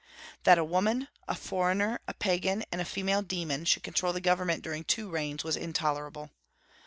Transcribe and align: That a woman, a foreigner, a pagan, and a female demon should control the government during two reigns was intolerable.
That 0.45 0.57
a 0.57 0.63
woman, 0.65 1.09
a 1.27 1.35
foreigner, 1.35 1.99
a 2.07 2.15
pagan, 2.15 2.63
and 2.71 2.81
a 2.81 2.85
female 2.85 3.21
demon 3.21 3.65
should 3.65 3.83
control 3.83 4.13
the 4.13 4.19
government 4.19 4.63
during 4.63 4.83
two 4.83 5.11
reigns 5.11 5.43
was 5.43 5.55
intolerable. 5.55 6.31